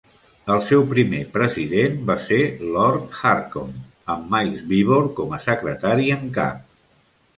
El 0.51 0.61
seu 0.69 0.85
primer 0.93 1.19
president 1.33 1.99
va 2.07 2.15
ser 2.29 2.39
Lord 2.77 3.13
Hurcomb, 3.19 3.85
amb 4.15 4.35
Miles 4.37 4.67
Beevor 4.73 5.09
com 5.21 5.37
a 5.39 5.43
secretari 5.49 6.09
en 6.19 6.25
cap. 6.41 6.65